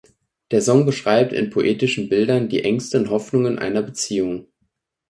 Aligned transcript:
Der 0.49 0.63
Song 0.63 0.87
beschreibt 0.87 1.31
in 1.31 1.51
poetischen 1.51 2.09
Bildern 2.09 2.49
die 2.49 2.63
Ängste 2.63 2.97
und 2.97 3.11
Hoffnungen 3.11 3.59
einer 3.59 3.83
Beziehung. 3.83 4.47